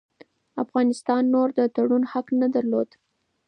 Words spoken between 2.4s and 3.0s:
نه درلود.